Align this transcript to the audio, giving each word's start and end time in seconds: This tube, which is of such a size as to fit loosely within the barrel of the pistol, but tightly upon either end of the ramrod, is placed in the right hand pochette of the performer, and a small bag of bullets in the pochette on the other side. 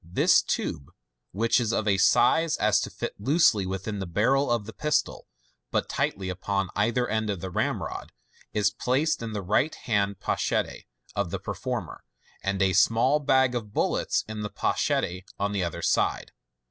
This 0.03 0.41
tube, 0.41 0.89
which 1.31 1.59
is 1.59 1.71
of 1.71 1.85
such 1.85 1.93
a 1.93 1.97
size 1.99 2.57
as 2.57 2.79
to 2.79 2.89
fit 2.89 3.13
loosely 3.19 3.67
within 3.67 3.99
the 3.99 4.07
barrel 4.07 4.49
of 4.49 4.65
the 4.65 4.73
pistol, 4.73 5.27
but 5.69 5.87
tightly 5.89 6.27
upon 6.27 6.69
either 6.75 7.07
end 7.07 7.29
of 7.29 7.39
the 7.39 7.51
ramrod, 7.51 8.11
is 8.51 8.71
placed 8.71 9.21
in 9.21 9.33
the 9.33 9.43
right 9.43 9.75
hand 9.75 10.19
pochette 10.19 10.85
of 11.15 11.29
the 11.29 11.37
performer, 11.37 12.01
and 12.41 12.63
a 12.63 12.73
small 12.73 13.19
bag 13.19 13.53
of 13.53 13.75
bullets 13.75 14.25
in 14.27 14.41
the 14.41 14.49
pochette 14.49 15.23
on 15.37 15.51
the 15.51 15.63
other 15.63 15.83
side. 15.83 16.31